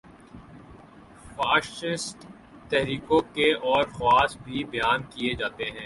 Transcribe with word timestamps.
Fascist 1.35 2.25
تحریکوں 2.69 3.21
کے 3.33 3.53
اور 3.53 3.83
خواص 3.83 4.37
بھی 4.37 4.63
بیان 4.63 5.01
کیے 5.09 5.33
جاتے 5.33 5.63
ہیں۔ 5.63 5.79